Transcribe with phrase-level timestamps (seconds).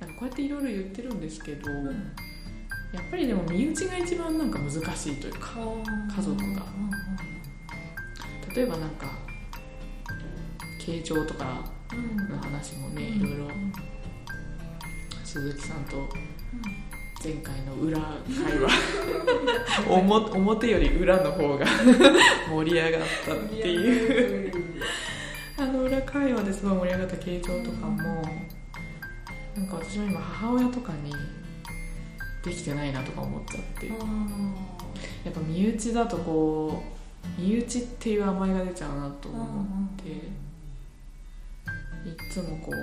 [0.00, 2.12] なんかこうやっていろいろ言ってるんですけど、うん。
[2.92, 5.50] やっぱりでも身内が一番なんか難しいというか
[6.16, 6.62] 家族が。
[8.54, 9.06] 例えばなんか
[10.80, 11.62] 形状とか
[12.30, 13.48] の話もねいろいろ
[15.22, 16.08] 鈴木さんと
[17.22, 18.70] 前回の裏会話。
[19.86, 21.66] 表表より裏の方が
[22.50, 24.52] 盛り上がったっていう。
[25.58, 28.22] あの裏会話ですごい盛り上がった形状とかも
[29.58, 31.12] なんか私も今母親とかに
[32.44, 33.88] できてないなとか思っちゃって。
[33.88, 33.94] や
[35.30, 36.82] っぱ身内だとこ
[37.38, 40.48] う身内っていう甘えが出ちゃうなと思って。
[42.08, 42.74] いつもこう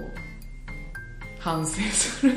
[1.39, 2.33] 反省する。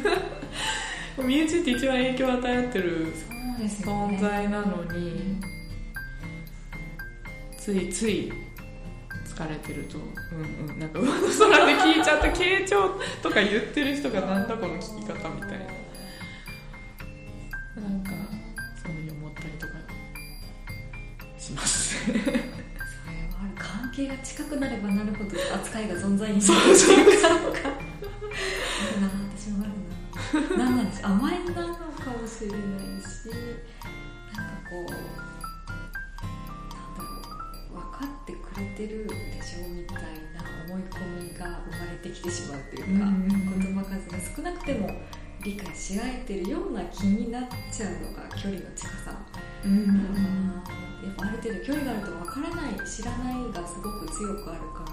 [1.18, 3.12] 身内って一番影響を与え合ってる
[3.58, 5.40] 存在なのに
[7.58, 8.32] ついつい
[9.34, 9.98] 疲れてると。
[9.98, 10.78] うんうん。
[10.78, 15.56] なんか上の空で聞いちゃった傾聴とか言ってる人がなんだこの聞き方みたいな。
[17.82, 18.10] なんか
[18.82, 19.72] そういう思ったりとか
[21.38, 22.04] します。
[22.06, 22.42] それはある。
[23.56, 26.42] 関係が近くなればなるほど扱いが存在になる。
[26.42, 27.22] そうそうっていう。
[27.22, 27.28] か
[29.00, 30.64] なんか私もあるな。
[30.64, 31.06] なんなんです。
[31.06, 32.58] 甘えなのかもしれない
[33.02, 33.30] し
[34.36, 35.37] なんかこう
[38.58, 39.96] かってるでしょみたい
[40.34, 44.90] な思い込みが生まれてきてしまうというか、うん言葉数が少なくても
[45.44, 49.16] 理解し合えてるような気になっちゃうのが距離の近さ。
[49.64, 50.62] うん
[50.98, 54.84] やっぱある程度距離があるとわからない知らないがすごく強くあるか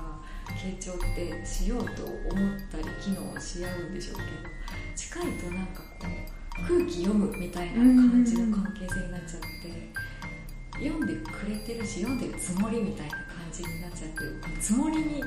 [0.47, 2.29] ら傾聴ってしようと思っ
[2.71, 4.27] たり機能し合うんでしょうけど
[4.95, 6.07] 近いとなんかこ
[6.61, 10.05] う空気読むみたいな感じの関係性になっちゃって
[10.79, 13.24] 読んでくれてるし読んでるつもりみたいな
[13.55, 15.21] 感じになっちゃってつもりに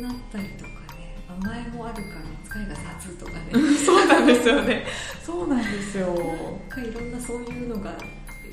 [0.00, 2.04] なったりとかね甘えもあるから
[2.44, 3.38] 扱いが雑とかね。
[3.84, 4.86] そうなんですよね。
[5.24, 6.06] そうなんですよ。
[6.06, 6.14] なん
[6.68, 7.98] かいろんなそういうのが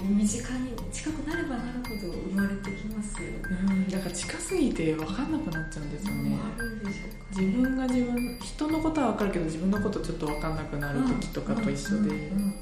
[0.02, 6.40] 身近に近くなればなるほど生まれてきますよんだから近すぎて分かんなくなっちゃうんですよね。
[6.56, 12.16] あるんでしょうか、ね、自分が自分人のことは分かるけど自分のことちょっと分かんなくなる時とかと一緒で、うんうんう
[12.50, 12.54] ん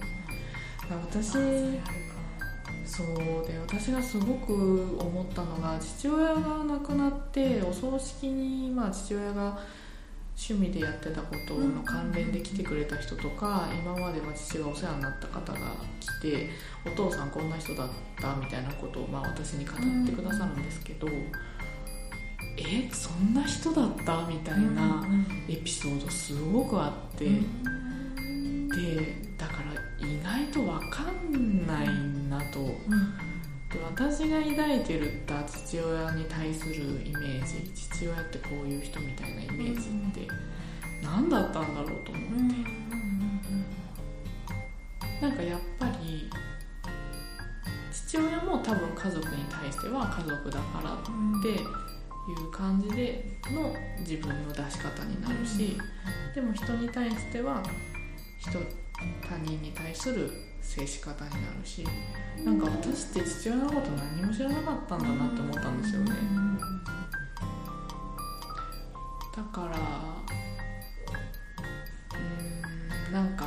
[0.92, 1.40] 私あ
[2.86, 3.08] そう
[3.48, 9.60] で私がすごく思ったのが父親が亡くなってお葬式に、まあ、父親が
[10.36, 15.60] 趣味でやってたことの関連で来てくれた人とか今までは父がお世話になった方が
[16.00, 16.50] 来て
[16.86, 17.90] お父さんこんな人だっ
[18.20, 21.08] たみたいなことを、まあ、私に語ってくださるんですけど、
[22.58, 24.26] えそんな人だった？
[24.28, 25.06] みたいな
[25.48, 27.26] エピソードすごくあって。
[27.26, 27.32] で
[33.94, 36.76] 私が抱いてるた父親に対する
[37.06, 40.28] イメージ父親ってこういう人みたいなイメージって
[41.04, 42.38] 何だったんだろうと思って、
[45.22, 46.30] なんかやっぱり
[47.92, 50.98] 父親も多分家族に対しては家族だからっ
[51.44, 51.54] てい
[52.34, 55.78] う感じでの自分の出し方になるし、
[56.34, 57.62] でも人に対しては
[58.40, 60.32] 人他人に対する
[60.62, 61.86] 接し方になるし
[62.46, 66.12] なんか私って父親のこと何も知らなかったんだなって思ったんですよね。
[69.36, 69.78] だから
[72.18, 73.46] うーんなんか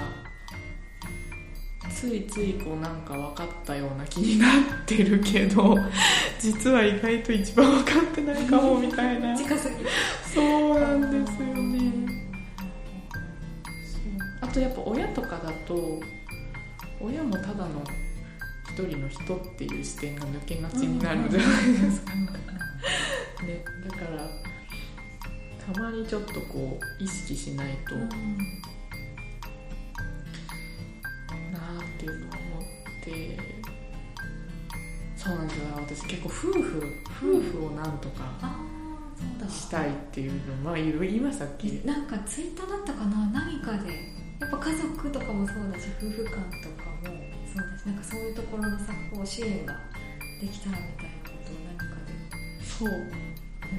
[1.90, 4.52] ついついこうなんか分かったような気になっ
[4.84, 5.76] てるけど
[6.38, 9.34] 実は意外と一番分かってないかもみたいな。
[9.38, 9.90] 近すぎる。
[10.34, 10.42] そ
[10.76, 11.92] うなんですよね。
[14.40, 16.00] あとやっぱ親とかだと
[17.04, 17.84] 親もただの
[18.70, 22.26] 一人の人っていう視点が抜けがちになるじゃないですか、 ね、
[23.88, 24.26] だから
[25.74, 28.06] たまにちょっとこう意識しないとな
[31.62, 33.38] あっていうのを思って
[35.16, 35.64] そうなんですよ。
[35.76, 38.56] 私結構夫婦夫婦をなんとか
[39.48, 41.82] したいっていうのまあ言いましたっけ？
[41.84, 43.26] なんかツイッターだったかな？
[43.26, 44.24] 何かで。
[44.40, 46.83] やっぱ家族とかもそうだし夫婦間とか
[47.86, 49.78] なんかそういうところのさこう支援が
[50.40, 53.10] できたらみたいなことを何かでそう思っ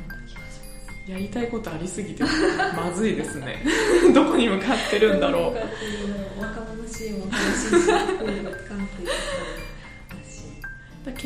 [0.07, 1.11] た気がします。
[1.11, 2.23] やりたいことありすぎて
[2.75, 3.63] まずいですね。
[4.13, 6.39] どこに向かってるんだろう。
[6.39, 8.55] う若者支援を楽しい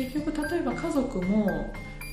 [0.00, 1.46] 結局例えば家族も、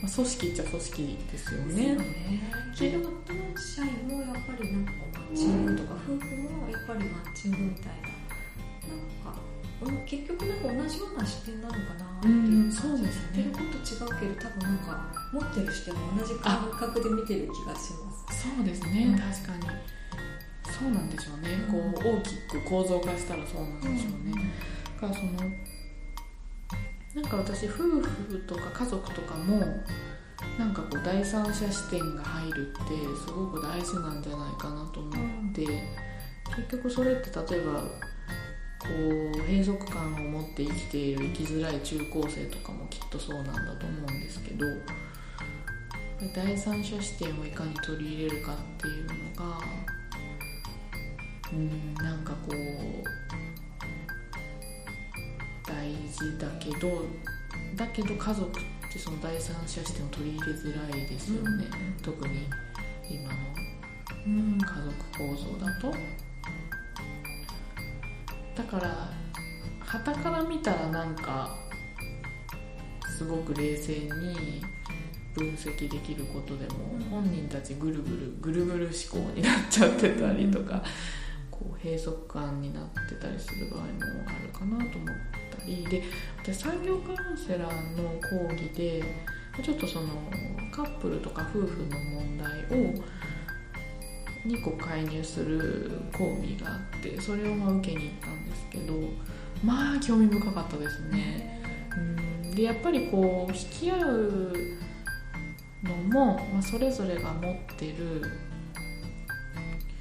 [0.02, 1.68] まあ、組織っちゃ組織ですよね。
[1.68, 2.52] そうね。
[2.74, 3.10] 企業の
[3.56, 9.57] 社員もやっぱりなんかこうマッチングとか、夫婦もやっぱりマッチングみたいななんかうん
[10.06, 14.90] 結局なんか同じような視点なのかなっていう感じでうん言ってること違うけど多分なんか
[15.34, 18.42] 持ってる視点も同じ感覚で見てる気がします。
[18.42, 19.20] そうですね、うん。
[19.20, 19.78] 確かに。
[20.80, 24.54] そうなんでしょうね、こう大きく構造化したらそうなんでしょうね、
[25.02, 25.32] だからその
[27.16, 29.60] なんか私夫婦とか家族とかも
[30.60, 32.82] なんかこう第三者視点が入るって
[33.26, 35.66] すごく大事なんじゃないかなと思って、
[36.56, 37.84] 結局それって例えば
[38.88, 38.94] こ
[39.36, 44.66] う閉塞感を持って生きている生きづらい中高生とかもきっとそうなんだと思うんですけど
[46.34, 49.60] 第三者視点をいかに取り入れるかっていうのが
[51.54, 52.58] うんなんかこう
[55.68, 57.04] 大事だけど
[57.76, 61.66] だけど家族ってその第三者視点を取り入れづらいですよね、
[62.02, 62.48] 特に
[63.10, 63.38] 今の
[64.26, 64.58] うん。
[64.58, 65.94] 家族構造だと
[68.58, 69.12] だから
[69.86, 71.56] 傍から見たらなんか
[73.18, 74.62] すごく冷静に
[75.36, 77.02] 分析できることでもうん。
[77.04, 80.84] 本人たちぐるぐるぐるぐる思考になっちゃってたりとか
[81.52, 83.86] こう閉塞感になってたりする場合も
[84.26, 85.16] あるかなと思っ
[85.52, 85.86] たり。
[85.86, 86.04] で
[86.44, 89.04] 私産業カウンセラーの講義で
[89.64, 90.08] ちょっとその
[90.72, 92.48] カップルとか夫婦の問題
[92.80, 93.04] を
[94.48, 98.94] 2個介入する講義があってそれをまあ受けに行ったんですけど
[99.64, 101.62] まあ興味深かったですね。
[101.96, 102.00] う
[102.48, 102.56] ん。
[102.56, 104.54] でやっぱりこう引き合う
[105.84, 108.22] のも、まあ、それぞれが持ってる、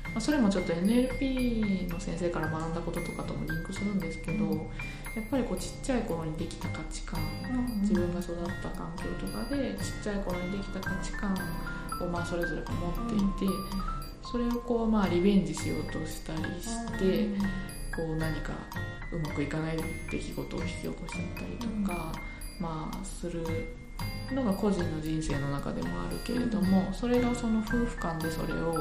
[0.05, 4.45] まあ、それもちょっと NLP の先生から学んだこととかともリンクするんですけど、
[5.17, 7.21] やっぱりこうちっちゃい頃にできた価値観
[7.81, 11.35] 自分が育った環境とかでちっちゃい頃にできた価値観
[12.03, 13.55] をまあそれぞれが持っていて、
[14.31, 17.29] それをこうまあリベンジしようとしたりして、
[17.95, 18.53] こう何か
[19.13, 19.77] うまくいかない
[20.11, 22.13] 出来事を引き起こしちゃったりとか、
[22.61, 23.45] まあする
[24.33, 28.75] のが個人の人生の中でもあるけれどもそれがその夫婦間でそれを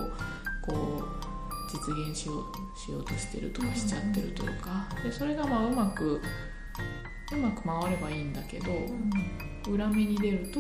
[0.66, 1.26] こう
[1.72, 6.22] 実現しようしようとしてるとかしちゃってるというかでそれがまあうまく
[7.32, 8.72] うまく回ればいいんだけど
[9.70, 10.60] 裏目に出ると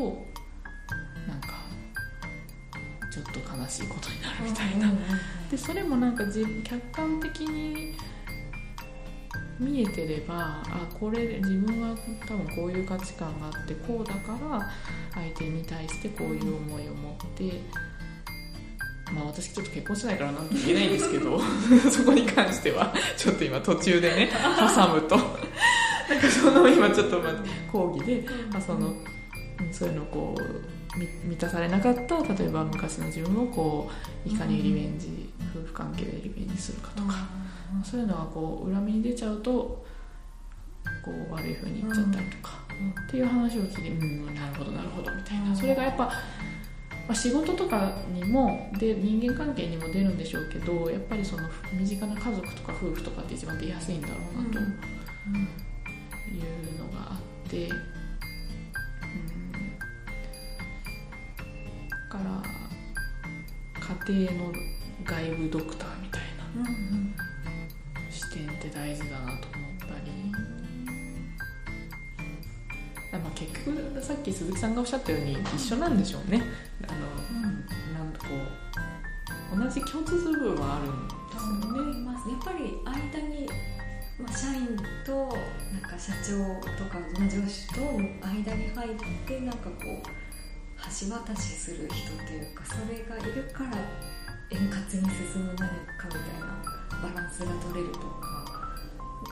[1.27, 1.64] なんか
[3.15, 4.91] ちょっと悲しいことになるみたいな。
[5.49, 7.95] でそれもなんか自客観的に
[9.57, 11.95] 見えてればあこれ自分は
[12.27, 14.69] 多分こういう価値観があってこうだから
[15.13, 17.61] 相手に対してこういう思いを持って
[19.13, 21.39] まあ私ちょっと結婚してないからなんとも言えないんですけど
[21.89, 24.29] そこに関してはちょっと今途中でね
[24.75, 25.15] 挟むと。
[25.17, 27.33] なんかその今ちょっとま
[27.71, 28.91] 講義で、まあ、そのう
[29.63, 33.91] んそういうのをこうみ満たされなかった例えば昔の自分をこ
[34.25, 37.27] ういかにリベンジ、夫婦関係でリベンジするかとか、
[37.83, 39.85] そういうのがこう裏目に出ちゃうと
[41.03, 42.59] こう悪い風にいっちゃったりとか、
[43.07, 45.55] っていう話を聞いてうんなるほどなるほどみたいな。
[45.55, 46.11] それがやっぱ、ま
[47.09, 51.43] あ、仕事とかにもで人間関係にも出るんでしょうけどやっぱりその
[51.73, 54.63] 身近な家族とか夫婦とかって一番出やすいんだろうなという
[56.79, 57.69] のがあって、
[62.17, 64.53] から家庭の
[65.03, 66.21] 外部ドクターみたい
[66.57, 66.69] な
[68.09, 70.11] 視点って大事だなと思ったり。
[73.13, 76.41] あまあ結局さっき鈴木さんがおっしゃったように一緒なんでしょうね。
[76.87, 76.99] あの、
[78.03, 78.27] なんとこ
[79.53, 82.05] う同じ共通部分はあるんですよね。
[82.25, 83.47] やっぱり間に、
[84.19, 85.37] まあ、社員と
[85.71, 86.33] なんか社長
[86.75, 87.81] とか、まあ、上司と
[88.25, 88.95] 間に入っ
[89.27, 89.71] てなんかこ
[90.03, 90.24] う
[90.85, 93.71] 橋渡しする人というかそれがいるから
[94.51, 96.55] 円滑に進む何かみたいな
[97.01, 98.05] バランスが取れるとか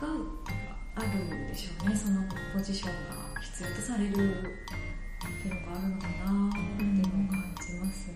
[0.02, 0.08] が
[0.96, 2.22] あるんでしょうねその
[2.54, 2.92] ポジション
[3.34, 8.16] が必要とされるっていうのがあるのかなっていうのを感じますね。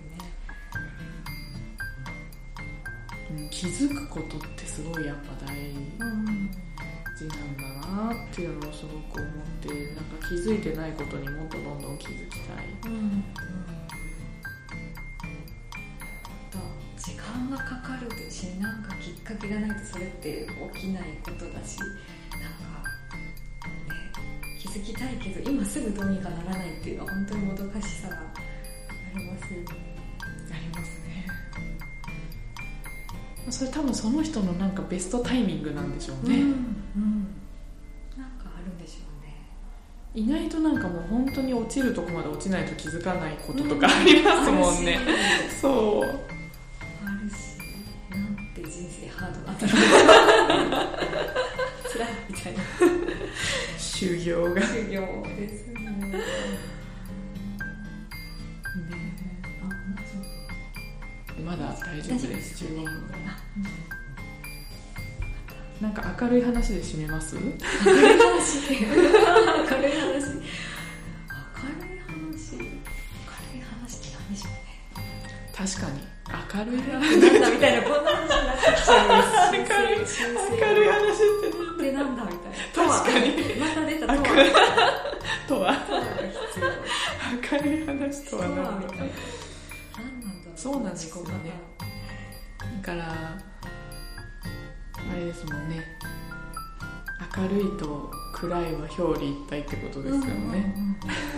[3.32, 6.67] うん気づくことってすごいやっぱ大う
[7.26, 7.64] ん事なんだ
[8.14, 12.68] なっていうのをすごく思ってなんか気づいてないことにもっとどんどん気づきたい。
[12.86, 13.24] うん
[16.98, 21.96] 時間がかかるしなんかきっかけがないとそれって起きないことだしなんか、
[23.88, 24.02] ね、
[24.60, 28.20] 気づきたいけど今すぐどうにかならないっていうのは本当にもどかしさがあ
[29.18, 29.66] りますよね。
[30.52, 31.28] ありますね
[33.50, 37.07] それ多分その人のなんかベストタイミングなんでしょうね、うんなん
[40.28, 45.00] 意外となんかもう本当に落ちるとこまで落ちないと気づかないこととかありますもんね、
[45.62, 46.04] そう。
[46.04, 46.08] あ
[47.24, 47.36] るし。
[48.12, 49.40] なんて人生ハード。
[49.50, 49.72] な辛い
[52.28, 52.60] みたいな
[53.78, 55.00] 修行が、ね、修行
[55.38, 55.76] ですね。
[59.64, 59.68] あ
[61.32, 62.66] 同じまだ大丈夫です。
[62.66, 63.18] 15分ぐら
[65.80, 67.36] なんか明るい話で締めます？
[67.36, 67.52] 明るい
[68.18, 68.78] 話明
[69.78, 70.17] るい話
[77.78, 80.06] いなこんな話になってきちゃう明るい
[80.62, 82.94] 明るい話ってでなんだみたいな。
[82.94, 83.26] 確かに。
[83.56, 84.18] また出たとは
[85.48, 85.74] とは
[87.52, 88.42] 明るい話とは。
[88.48, 89.10] 何だろう
[90.56, 91.30] そうなんですよね。
[92.82, 93.38] だからあ
[95.16, 95.84] れですもんね。
[97.38, 100.74] 明るいと暗いは表裏一体ってことですよね、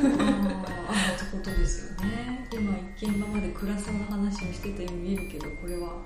[0.04, 6.04] ああってことですよね今一見今まで暗そうな話をしてたように見えるけどこれは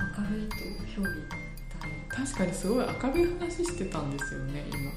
[0.00, 0.56] 明るいと
[0.96, 1.28] 表裏一
[1.70, 4.94] 体確かにすごい明るい話してたんですよね今っ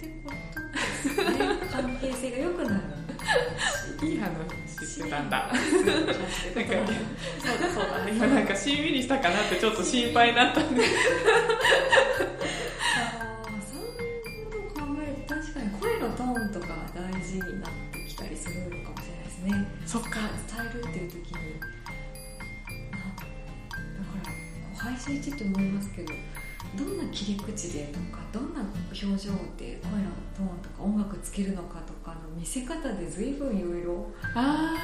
[0.00, 2.80] てことですね関係性が良くなる
[4.06, 4.28] いい話
[4.86, 5.64] してたんだなんかそう
[7.60, 10.86] だそうだ今なんかしんみりしたかなってちょっと心配になったんであ
[13.44, 20.08] あそういうことを考えると確かに声のトーンとか大事になってきたりするのかもしれないですねそっか
[20.48, 21.60] 伝えるっていう時に
[24.80, 26.14] からこう配信してて思いますけど
[26.76, 34.74] どんな切り口でとかどんな表情で声のトーンとか音楽つけるのかとかの見せ方で随分いろいろあ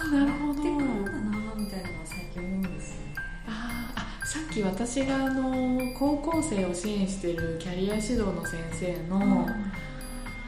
[0.00, 0.52] あなるほど。
[0.52, 3.14] ってくるんだなみたいなのは最近思うんですよね。
[3.46, 9.46] あーあさっき私があの高校生を支援しているキャリア指導の先生の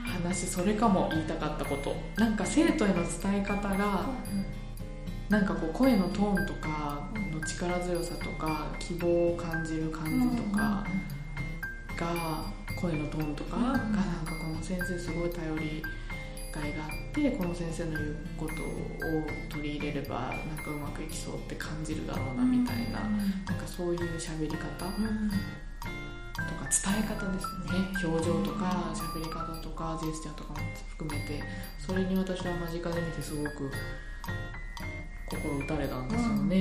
[0.05, 1.95] 話それかも言いたかったこと。
[2.17, 4.07] なんか生徒への伝え方が
[5.29, 10.85] なんかこう声のトーンとかの力強さとか希望を感じる感じとか
[11.99, 12.45] が
[12.81, 13.73] 声のトーンとかがうん。
[13.73, 13.93] なん
[14.25, 15.83] かこの先生すごい頼り
[16.53, 18.57] がいがあってこの先生の言うことを
[19.49, 25.31] 取り入れればなんかうまくいきそうって感じるだろうなみたいななんかそういう喋り方うん。
[26.35, 27.95] とか伝え方ですよね。
[28.05, 31.43] 表情とか喋り方とかジェスチャーとかも含めて
[31.79, 33.71] それに私は間近で見てすごく
[35.31, 36.61] 心打たれたんですよね、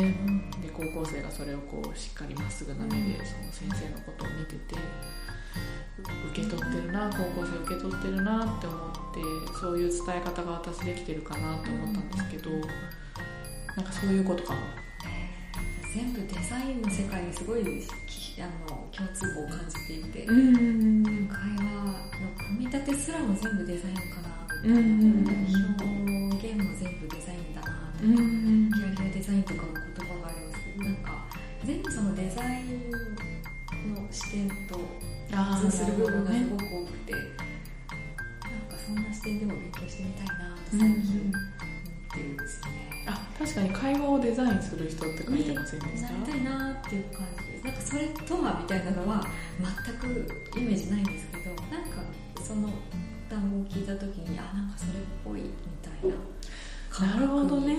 [0.62, 4.76] で高校生がそれをこうしっかりまっすぐな目でその先生のことを見てて
[6.32, 14.60] 受け取ってるな高校生受け取ってるなって思ってそういう伝え方が私できてるかなって思ったんですけどなんかそういうことかも
[15.94, 17.64] 全部デザインの世界にすごい
[18.08, 21.28] きあの共通項を感じていて、うん。
[21.28, 21.74] 会話
[22.20, 25.28] の組み立てすらも全部デザインかなうんうん。
[26.32, 27.53] 表現も全部デザイン
[28.04, 28.72] うん。
[28.72, 30.96] キャリアデザインとかの言葉がありますけどなん。
[30.98, 31.26] か
[31.66, 32.92] 全部そのデザイン
[33.96, 34.80] の視点と
[35.34, 37.22] あ通する部分がすごく多くて、なん。
[37.22, 38.96] かそん。
[38.96, 41.02] な視点でも勉強してみたいなと最近思っ
[42.14, 42.38] てるん。
[42.38, 43.04] ですよね。
[43.08, 45.80] あ確かに会話をデザインする人って書いてません。
[45.80, 47.74] でした、なりたいなっていう感じですなん。
[47.74, 49.26] かそれとはみたいなのは
[49.86, 50.08] 全く
[50.60, 51.06] イメージないん。
[51.06, 51.84] ですけどなん。
[51.90, 52.04] か
[52.44, 52.70] その
[53.30, 54.70] 単語を聞いた時にあなん。
[54.70, 55.50] かそれっぽいみ
[55.82, 56.16] たいな
[57.08, 57.76] なるほどね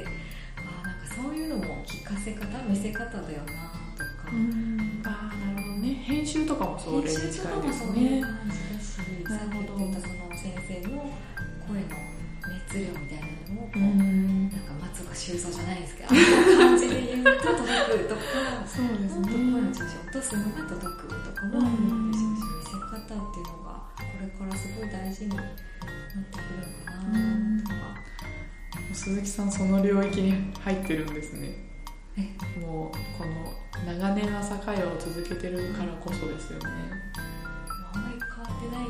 [0.00, 0.08] って
[0.56, 5.02] ああなんかそういうのも聞かせ方見せ方だよなとか、うん。
[5.04, 5.94] ああなるほどね。
[6.04, 8.84] 編集とかもそれに近い編集とかもですそういうね感じだし。
[8.92, 9.78] さっきなるほど。
[9.78, 11.10] 言ったその先生の
[11.66, 11.86] 声の
[12.48, 14.48] 熱量みたいなのをこう、うん。
[14.48, 16.22] なんか松岡修造じゃないですけどあんな
[16.58, 18.20] 感じで言うと届くとか
[18.66, 21.62] そうですね声の調子を落とすのが届くとかもう
[22.14, 25.62] し見せ方っていうのがこれからすごい大事になって
[26.32, 27.27] くるのかな
[28.92, 31.52] 鈴木さんその領域に入ってるんですね。
[32.16, 32.22] え
[32.60, 36.64] もうこの長年朝会話を続けてるからこそですよね。
[37.94, 38.86] あんまり変わってない。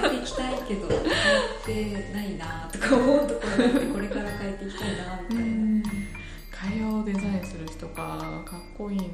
[0.00, 0.88] 変えていきたいけど
[1.66, 5.56] 変えてないなとか思うところがあってこれから変えていきたいなみたいな。
[6.52, 9.04] 会話をデザインする人かかっこいいな。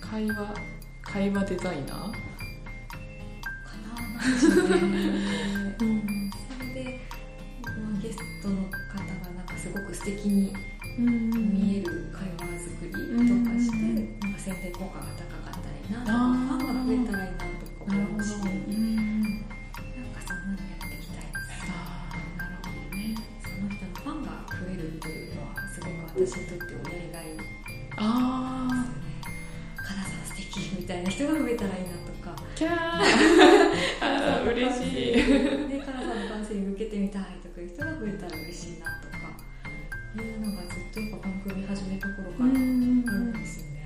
[0.00, 0.54] 会話
[1.02, 1.86] 会話デザイナー？
[1.86, 2.16] か
[3.84, 4.70] な。
[4.70, 5.55] なんでしょうね
[9.76, 10.52] ごく素敵に
[10.98, 13.76] うん見える会話作りとかして、
[14.24, 19.44] なんか宣伝効果が高かったらいいなとかファンが増えたらいいなとか思うし、うんなん
[20.16, 23.12] かそんなのやっていきたいなるほどね。
[23.44, 27.90] その人のファンが増えるというのはすごく私にとっておやりがいですよね。
[27.98, 28.86] あ
[29.76, 32.32] かなさん素敵みたいな人が増えたらいいなとか。
[32.32, 34.48] ーキャー。
[34.56, 35.68] 嬉しい。
[35.68, 39.25] でからさんのンセリング受けてみたいとかいう人が増えたら嬉しいなとか
[40.22, 43.84] いうのがずっとやっぱ番組始めた頃からあるんですよね、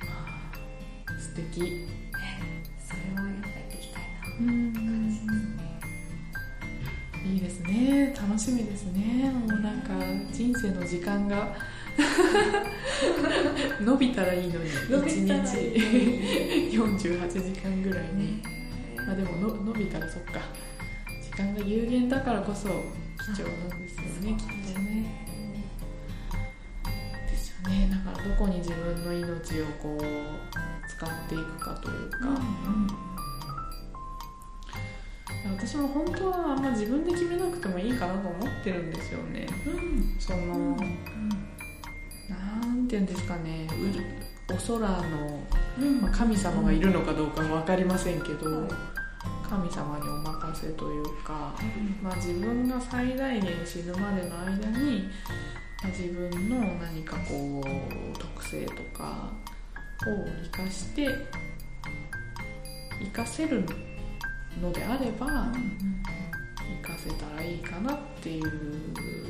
[0.00, 0.06] ま
[1.06, 1.60] あ素敵。
[1.62, 2.00] ね
[2.78, 5.60] それはやっぱやっていきたいな感じですね。
[7.32, 8.14] いいですね。
[8.16, 9.30] 楽しみですね。
[9.30, 9.92] もうなんか
[10.32, 11.54] 人生の時間が。
[13.80, 14.70] 伸びたらいいのに。
[14.90, 15.50] 伸びたらいい
[16.70, 18.42] 1日48時間ぐらいに、
[18.96, 20.40] まあ、でもの伸びたらそっか。
[21.22, 24.54] 時間が有限だからこそ貴重なんですよねきっと。
[24.54, 24.59] ね
[27.28, 27.88] ですよね。
[27.90, 30.00] だからどこに自分の命をこう
[30.88, 32.18] 使っていくかというか、
[35.56, 39.46] 私も本当はあんま自分で決めなくてもいいかなと思ってるんですよね。
[40.18, 40.76] その、
[42.28, 43.66] なんていうんですかね。
[44.48, 45.40] うお空の、
[46.02, 48.68] まあ、神様がいるのかどうか分かりませんけど、
[49.50, 51.52] 神様にお任せというか、
[52.00, 55.08] まあ、自分が最大限死ぬまでの間に、
[55.82, 59.32] まあ、自分の何かこう特性とか
[60.06, 61.08] を生かして
[63.00, 63.64] 生かせる
[64.62, 65.26] のであれば、
[66.84, 69.29] 生かせたらいいかなっていう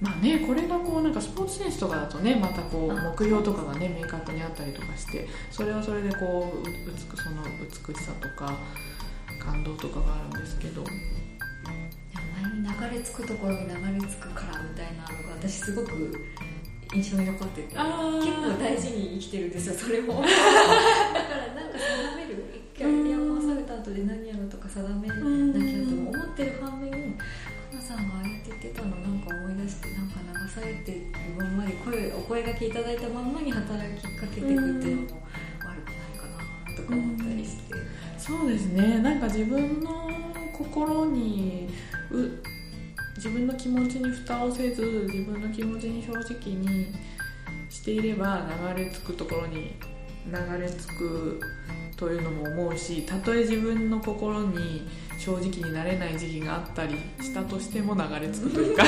[0.00, 3.14] まあね、これがこうなんかスポーツ選手とかだとねまたこうあ。
[3.18, 7.42] 目標とかがね明確にあったりとかしてそれはそれでこうう美くその
[7.88, 8.52] 美しさとか
[9.42, 10.84] 感動とかがあるんですけど。
[12.42, 16.14] 前に流れ着くところに流れ着くからみたいなのが私すごく
[16.94, 20.20] 印象に残ってて結構大事に生きてるんですよそれも。
[20.22, 20.34] だか
[21.36, 22.62] らなんか定める。
[22.74, 23.10] 一回うん。
[23.10, 27.18] エアコンサルタントで何やろうとか定めなきゃとも思ってる反面
[27.86, 31.00] さんがああやって言ってたのなんか思い出してなんか流されてる
[31.38, 35.22] まんまに声お声がけいただいたまんまに働きかけていくっていうのも
[35.62, 37.74] 悪くないかなとか思ったりして。
[38.18, 40.10] そうですねなんか自分の
[40.52, 41.68] 心に
[42.10, 42.16] う
[43.16, 46.92] 自分の気持ちに蓋をせず自分の気持ちに正直に
[47.70, 49.76] していれば流れ着くところに
[50.26, 51.40] 流れ着く
[51.96, 54.86] というのも思うしたとえ自分の心に
[55.18, 58.84] 正直になれない時期があったりしたとしても流れ着くというか。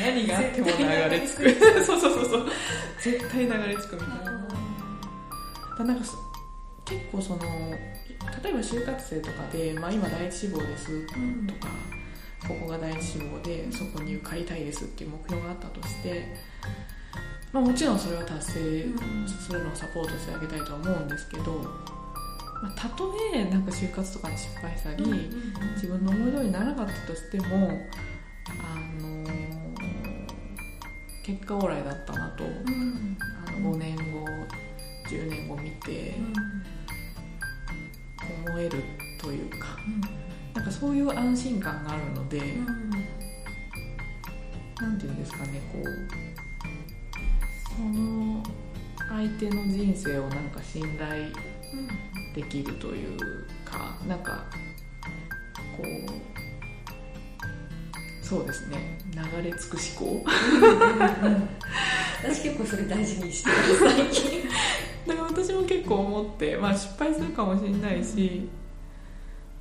[0.00, 0.72] 何があっても流
[1.10, 1.50] れ着く。
[1.84, 2.46] そうそうそうそう。
[3.02, 4.48] 絶対流れ着くみたいな。
[5.78, 6.16] だなんかそ
[6.84, 7.40] 結構その
[8.42, 11.06] 例えば就活生とかで、まあ、今第一志望です
[11.46, 11.68] とか
[12.46, 16.36] ここが第一志望でそこに受かりたいですっていう目標があったとして、
[17.52, 18.52] まあ、もちろんそれは達成
[19.26, 21.52] するのをサポートしてあげたいとは思うんですけど、
[22.62, 25.04] まあ、たとえなんか就活とかに失敗したり
[25.74, 27.46] 自分の思い通りにならなかったとしても、
[28.48, 29.56] あのー
[31.26, 34.24] 結果オーライだったなとあの5年後
[35.10, 36.14] 10年後見て
[38.46, 38.84] 思える
[39.20, 39.76] というか
[40.54, 42.40] なんかそういう安心感があるので、
[44.80, 46.35] なんていうんですかねこう
[47.76, 48.42] その
[49.08, 51.26] 相手の人生をなんか信頼
[52.34, 53.18] できるという
[53.64, 54.44] かなんか
[55.76, 55.86] こう
[58.26, 58.98] そうですね。
[59.12, 60.30] 流れ着く思考。
[62.24, 64.42] 私結構それ大事にしてる最近。
[65.06, 68.48] だから私も結構思って、まあ、失敗するかもしれないし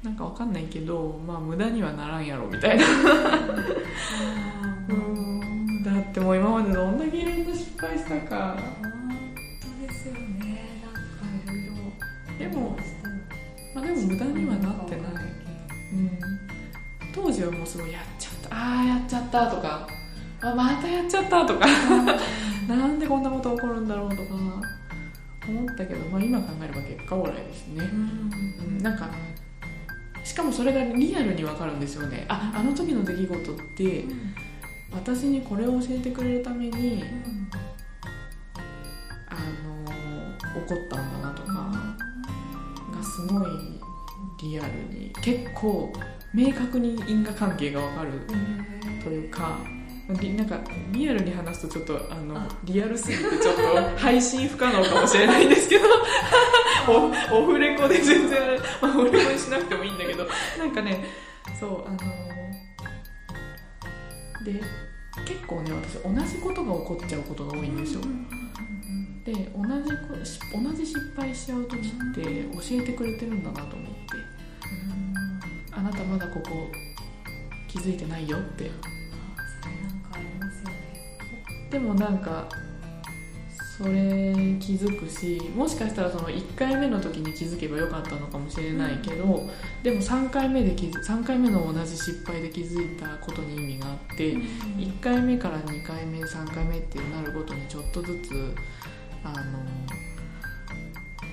[0.01, 2.85] なんかわかんないけど、まあ、無駄にはならんやろみたいな。
[4.89, 5.83] うん。
[5.83, 8.57] だってもう今までどんだけいろんな失敗したか。
[8.81, 8.87] 本
[9.59, 10.81] 当ですよね。
[10.81, 12.77] なんかいろいろでも、
[13.75, 16.09] まあ、でも無駄にはなってない、うん、
[17.13, 18.55] 当時はもうすごいやっちゃった。
[18.55, 19.85] ああやっちゃったとか。
[20.41, 21.67] あまたやっちゃったとか。
[22.69, 24.21] なんでこんなこと起こるんだろうとか。
[25.47, 27.95] 思ったけど、まあ、今考えれば結果オーライですね、う
[28.79, 29.09] ん、なんか
[30.23, 32.25] しかもそれがリアルに分かるんですよね。
[32.29, 34.05] ああの時の出来事って
[34.91, 37.44] 私にこれを教えてくれるためにあ
[40.65, 41.53] こったんだなとか
[42.97, 43.49] がすごい
[44.41, 45.91] リアルに結構
[46.33, 48.11] 明確に因果関係が分かる
[49.03, 49.57] というか
[50.19, 50.59] りなんか
[50.91, 52.47] リアルに話すとちょっとあのあ。
[52.63, 55.85] リアルすぎてちょっと配信不可能かもしれないんですけど
[56.87, 58.39] おオフレコで全然
[58.81, 60.27] あ、オフレコにしなくてもいいんだけど
[60.59, 61.03] なんかね
[61.59, 61.97] そうあの
[64.43, 64.61] で
[65.23, 68.01] 結構ね私同じことが起こっちゃうことが多いんですよ。
[69.23, 69.89] で同じ
[70.53, 73.95] 同じ失敗しちゃう時って教えてくれてるんだなと思って。
[75.71, 76.71] あなたまだここ
[77.67, 78.71] 気づいてないよって。
[79.61, 80.75] それなんかありますよね。
[81.69, 82.47] でもなんか
[83.77, 89.49] それ気づくしもしかしたらその1回目の時に気づけばよかったのかもしれないけど、
[89.83, 98.55] でも3回目で気づ3回目の同じ失敗で気づいたことに意味があって、1回目から2回目3回目ってなるごとにちょっとずつ
[99.25, 99.35] あの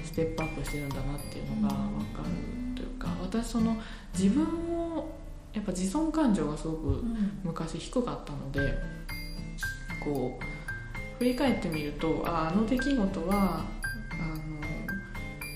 [0.05, 3.77] ステップアップしてるんだなっていうのが分かるというか私その
[4.19, 5.09] 自分を
[5.53, 7.05] やっぱ自尊感情がすごく
[7.45, 8.75] 昔低かったので
[10.05, 10.45] こう
[11.19, 13.65] 振り返ってみるとああの出来事は
[14.13, 14.63] あの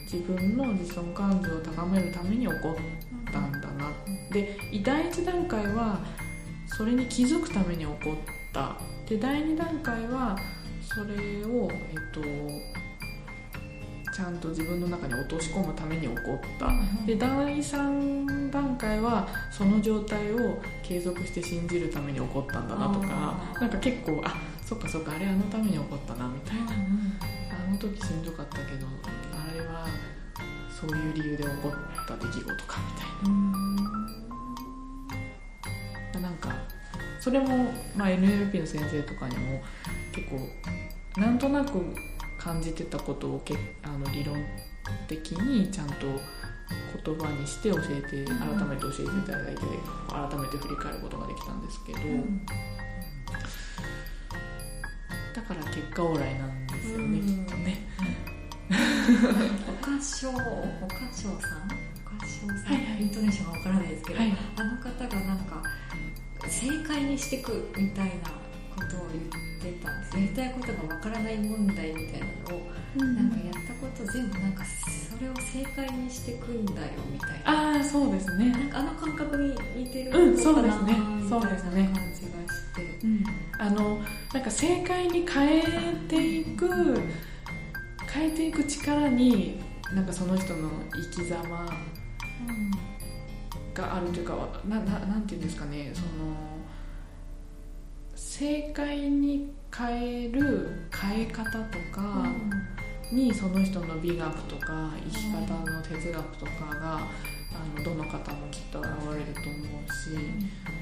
[0.04, 3.90] 自分の自尊感情を高めるために起こったんだな。
[4.30, 5.98] で第一段階は
[6.66, 8.16] それに気づくために起こっ
[8.52, 8.76] た。
[9.08, 10.36] で第二段階は
[10.82, 12.20] それを、えっと、
[14.12, 16.70] ちゃんと自分の中に落とし込むために起こった。
[17.04, 24.34] で第3段階はその状態を継続して信じるために起こったんだなとかなんか結構あ
[24.66, 26.72] そっかそっかあれあのために起こったなみたいな。
[26.72, 28.86] あの時しんどかったけど
[29.32, 29.86] あれは
[30.68, 33.04] そういう理由で起こった出来事かみた
[36.18, 36.28] いな。
[36.28, 36.48] なんか
[37.20, 39.62] それも、まあ、NLP の先生とかにも
[40.12, 41.80] 結構なんとなく
[42.38, 44.44] 感じてたことをけあの理論
[45.06, 45.94] 的にちゃんと
[47.04, 48.36] 言葉にして教えて改
[48.68, 49.60] めて教えていただいて
[50.08, 51.98] 改めて振り返ることができたんですけど、
[55.36, 57.26] だから結果オーライなんですよね、うん。
[57.26, 57.76] きっとね。
[59.68, 60.40] 岡翔岡
[61.12, 61.68] 翔さん
[62.00, 62.84] 岡翔さん、はい。
[62.86, 63.02] はい。
[63.02, 65.62] イントネーションがわからないですけど、はいあの方がなんか
[66.48, 68.30] 正解にしてくみたいな
[68.74, 69.24] ことを言っ
[69.60, 70.16] てたんです。
[70.16, 72.60] やりたいことがわからない問題みたいなのを、
[72.96, 74.64] なんかやったこと全部なんか
[75.16, 77.76] それを正解にしてくんだよみたいな。
[77.76, 78.50] ああそうですね。
[78.50, 80.92] なんかあの感覚に似てるうんそうですね。
[80.94, 82.98] みそうたいな感じですねがして。
[83.58, 83.98] あの
[84.34, 85.62] なんか正解に変え
[86.08, 87.00] ていく
[88.12, 89.60] 変えていく力に
[89.94, 90.68] なんかその人の
[91.14, 91.66] 生き様
[93.72, 95.92] があるというかなななんていうんですかね。
[95.94, 96.06] その
[98.14, 102.26] 正解に変える変え方とか
[103.12, 105.40] にその人の美学とか生き方
[105.70, 110.76] の哲学とかがあのどの方もきっと現れると思うし。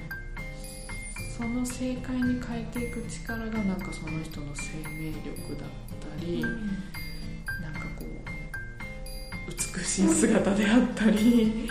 [1.37, 5.69] その正解に変えていく力がなんかその人の生命力だっ
[6.17, 11.69] たり、なんかこう美しい姿であったり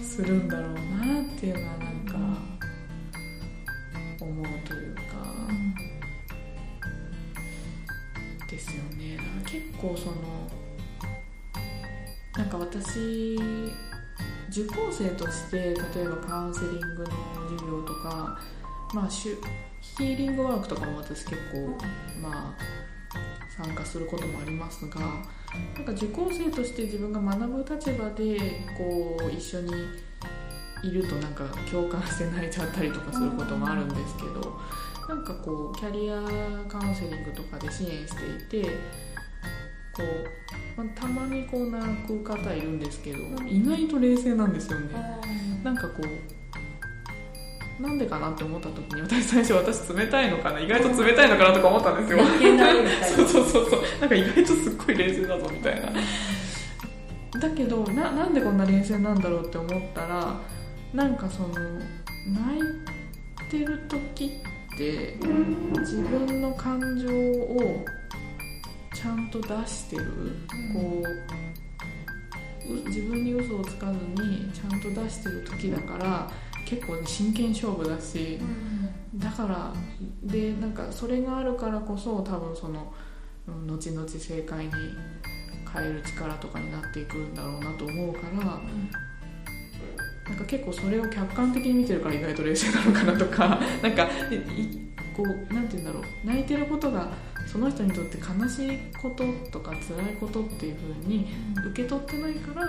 [0.00, 1.89] するんだろうなっていうのは
[12.70, 13.36] 私
[14.48, 17.10] 受講生として例えばカウンセリングの
[17.48, 18.38] 授業とか
[18.92, 21.78] まあ、ヒーリングワークとかも私結構、
[22.20, 28.38] まあ、参加することもありますがなんか受講生として自分が学ぶ立場で
[28.76, 29.72] こう一緒に
[30.82, 34.58] いるとなんか共感して泣いちゃったりとかすることもあるんですけど
[35.08, 36.20] なんかこうキャリア
[36.68, 38.76] カウンセリングとかで支援していて
[39.96, 40.06] こう、
[40.82, 44.88] まあ、たまにこう泣く方いるんですけど意外と冷静なんですよね。
[45.62, 50.60] なんかこうなんでかなって思った時に私最初私冷たいのかな？
[50.60, 52.18] 意外と冷たいのかなとか思ったんですよ。
[53.16, 53.82] そうそうそうそう。
[54.00, 55.92] なんか意外とすっごい冷静だぞみたいな。
[57.40, 60.38] だけどななんでこんな冷静なんだろうって思ったら
[60.92, 65.16] なんかその泣いてる時って
[65.78, 67.82] 自分の感情を
[69.00, 70.04] ちゃんと出してる。
[70.74, 71.50] こう
[72.72, 76.30] う自分に嘘をつかずにちゃんと出してる時だから
[76.64, 78.38] 結構ね真剣勝負だし
[79.16, 79.72] だから
[80.22, 82.92] でなんかそれがあるからこそ多分その
[83.48, 84.72] うん後々正解に
[85.72, 88.60] 変える力とかになっていくんだろうなと思うから
[90.28, 94.06] なんか結構それを客観的に見てるから意外と冷静なのかなとか なんか
[95.16, 96.02] こうなんて言うんだろう。
[96.24, 97.10] 泣いてることが
[97.46, 101.26] その人にとって悲しいこととか辛いことっていう風に
[101.72, 102.66] 受け取ってないから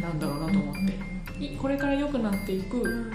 [0.00, 1.12] なんだろうなと思って。
[1.44, 3.10] いこれから良くなっていく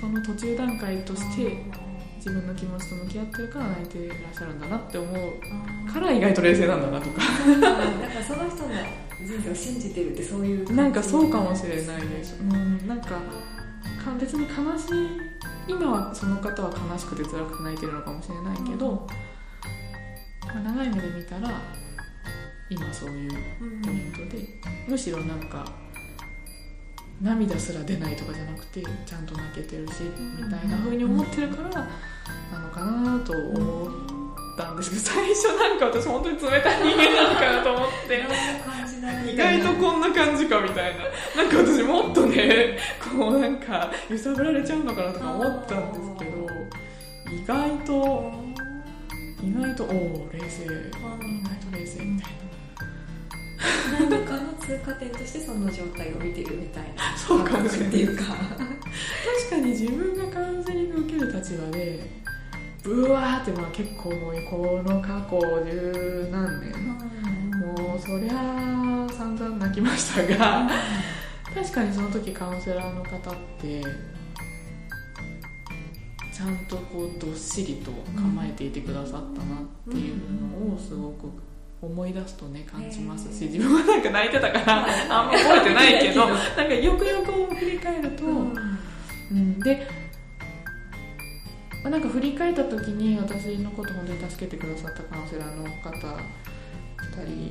[0.00, 1.56] その途中段階として
[2.16, 7.20] 自分の気持ちと向き合ってるから泣いていらっしゃるんだなって思うから意外と冷静なんだなとか。
[7.60, 8.68] だからその人の
[9.20, 13.20] 人生を信じてるってそういうなんかそうかもしれないです、うん、なんかか
[14.20, 15.08] 別に悲しい
[15.66, 19.06] 今はその方は悲しくて辛くて泣いてるのかもしれないけど、
[20.54, 21.50] まあ長い目で見たら
[22.70, 23.82] 今そういううん。
[23.82, 24.44] ポイントで
[24.86, 25.64] むしろなんか
[27.20, 30.04] 涙すら出ないとかじゃなくてちゃんと泣けてるし
[30.38, 34.18] みたいな風に思ってるからなのかなと思っ
[34.58, 38.24] ったんですけど最初なんか私本当に冷たい人間なのかなと思って。
[39.32, 41.04] 意外とこんな感じかみたいな。
[41.44, 42.78] なんか私もっとね
[43.16, 46.46] こうなんか揺さぶられちゃうのかなとか思ったんですけど
[47.30, 48.47] 意外と
[49.42, 50.64] 意外とおお冷静。
[50.64, 50.74] 意外
[51.70, 52.32] と冷静みたい
[53.98, 57.88] 何かの通過点としてその状態を見てるみたいなそうかもしれない。
[57.88, 58.22] っていうか。
[58.22, 62.10] な確かに自分がカウンセリング受ける立場で
[62.82, 66.98] ブワーってまあ結構もうこの過去十何年。
[67.58, 70.70] もうそりゃあ散々泣きましたが
[71.54, 73.82] 確かにその時カウンセラーの方って
[76.38, 81.28] ちゃんとこうどっしりと構えていてくださったなっていうのをすごく
[81.82, 83.36] 思い出すとね感じます。
[83.36, 89.88] し自分はなんか泣いてたから あんま覚えてないけど なんかよくよく振り返ると、うん、で
[91.82, 95.90] まあなんか振り返った時に私のこと本当に助けてくださったカウンセラーの方
[97.16, 97.50] 2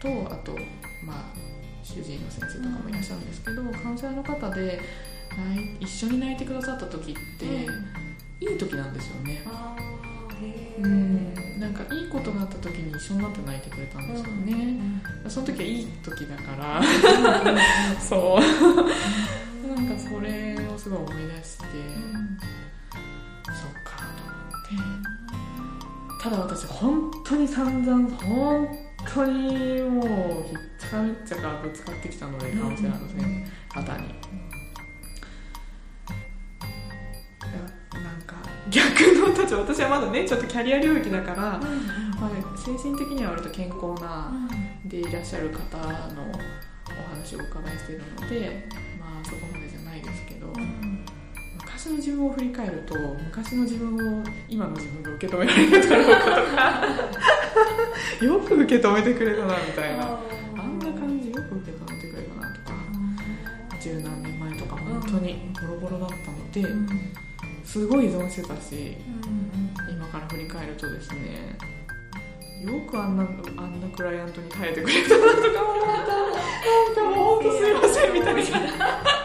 [0.00, 0.56] とあと
[1.04, 1.24] まあ
[1.82, 4.80] 主治医の先生とかもいらっしゃるんですけど、カウンセラーの方で
[5.80, 7.44] 一緒に泣いてくださった時って、
[8.40, 9.42] いい時なんですよね、
[10.78, 14.80] うーん、なんかいいことがあった時に一緒になって泣いてくれたんですよね、
[15.28, 16.82] その時はいい時だから。
[18.00, 18.40] そう。
[19.74, 21.64] なんかそれをすごい思い出して、
[23.46, 23.96] そうか
[24.68, 25.10] と思って。
[26.22, 28.68] ただ私本当に散々本
[29.14, 34.14] 当にもうひっちゃかめっちゃかぶつかってきたのでカウンセラーの先生方に。
[38.70, 44.32] 逆の立場私はまだねちょっとキャリア領域だから、まあ、精神的には割と健康な
[44.84, 45.76] でいらっしゃる方
[46.14, 50.46] のお話をお伺いしているのでまあそこまでじゃないですけど
[51.56, 56.26] 昔の自分を振り返ると昔の自分を今の自分が受け止められるだろうかと
[58.20, 60.18] か よく受け止めてくれたなみたいな
[60.56, 62.74] あんな感じよく受け止めてくれたなとか
[63.80, 66.62] 十何年前とか本当にボロボロだったので、
[67.64, 68.96] すごい依存してたし
[69.90, 71.56] 今から振り返るとですね
[72.64, 73.26] よくあんなあ
[73.66, 76.30] んなクライアントに耐えてくれたなとか思ったな
[76.90, 78.34] んかもう本当すいませんみたい
[78.78, 79.20] な。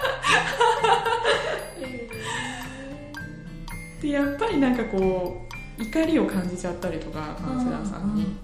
[4.02, 5.42] でやっぱりなんかこ
[5.78, 8.38] う怒りを感じちゃったりとかカウンセラーさんに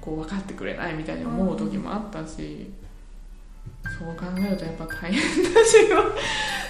[0.00, 2.70] こう分かってくれないみたいに思う時もあったし
[3.98, 5.76] そう考えるとやっぱ大変だし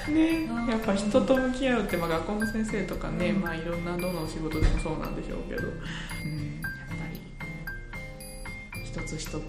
[0.09, 0.47] ね。
[0.69, 5.81] やっぱ人と向き合うって、まあ、学校の先生とかね、まあ、いろんなどのお仕事でもそうなんでしょうけど、うん、やっ
[6.89, 7.21] ぱり
[8.85, 9.43] 一つ一つ学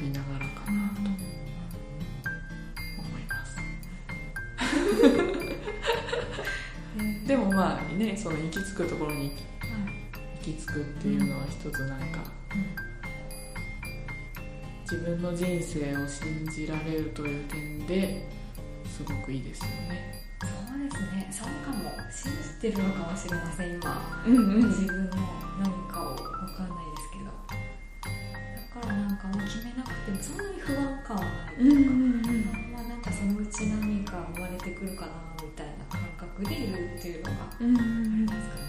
[0.00, 1.00] びながらかなと
[2.98, 3.56] 思います。
[7.26, 9.36] でもまあねその行き着くところに行
[10.42, 12.20] き着くっていうのは一つなんか、
[14.88, 18.24] 自分の人生を信じられるという点で
[18.86, 20.14] すごくいいですよね。
[20.40, 21.28] そうですね。
[21.32, 21.90] そうかも。
[22.10, 22.30] 信
[22.62, 24.22] じてるのかもしれません今。
[24.26, 24.68] うんうん。
[24.68, 25.16] 自分の
[25.60, 27.24] 何かを分かんないですけど。
[28.78, 38.62] だからなんかもう決めなくてもそんなに不安感はないとうんういうか、んまあなんかそのうち何か生まれてくるかなみたいな感覚でいるっていうのがあうんうんりますかね。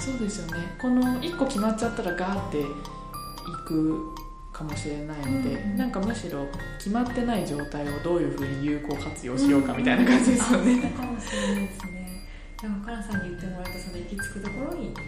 [0.00, 0.64] そうですよね。
[0.80, 2.64] この一個決まっちゃったらガーってい
[3.68, 4.14] く
[4.52, 5.76] かもしれないので、うん。
[5.76, 6.46] なんかむしろ
[6.78, 12.02] 決まってない状態をどういうふうに有効活用しようかみたいな感じですよね、うかもしれないですね。
[12.62, 15.00] なんかカナさんに言ってもらったその行き着くところに流れ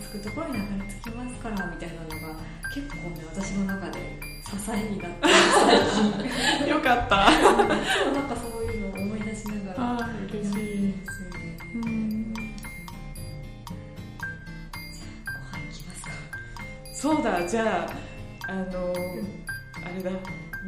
[0.00, 2.38] 着くところに流れ着きますからみたいなのが
[2.72, 3.98] 結構ね私の中で
[4.46, 7.28] 支えになって最近よかった。
[7.32, 10.52] そうなんかそういうのを思い出しながらあー嬉しい。
[10.52, 11.22] です。
[11.24, 12.46] よねうんご飯
[15.66, 16.10] 行きますか。
[16.94, 18.05] そうだじゃあ
[18.48, 18.94] あの
[19.84, 20.10] あれだ。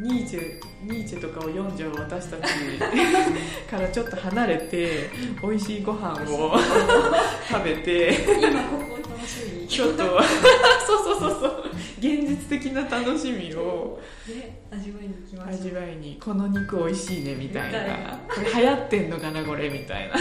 [0.00, 2.42] ニーチェニーチェとかを読んじゃう私たち
[3.68, 5.10] からちょっと離れて
[5.42, 6.56] 美味しいご飯を
[7.50, 9.62] 食べて今ここを楽しみ？
[9.62, 11.64] にちょっとそうそうそうそう。
[11.98, 18.20] 現実的な楽しみをね味わいに行きまし味わいにこの肉美味しいねみたいな。
[18.32, 20.14] これ流行ってんのかなこれみたいな。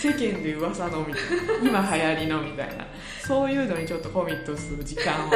[0.00, 2.86] 世間で噂のみたいな今流行りのみたいな。
[3.26, 5.30] そういうのにちょっとコミットする時間を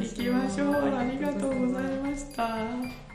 [0.00, 0.96] 行きましょう。
[0.96, 3.05] ありがとうございました。